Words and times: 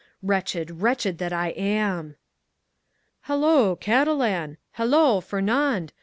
Wretched—wretched 0.23 1.19
that 1.19 1.31
I 1.31 1.49
am!" 1.49 2.15
"Hallo, 3.25 3.75
Catalan! 3.75 4.57
Hallo, 4.71 5.21
Fernand! 5.21 5.93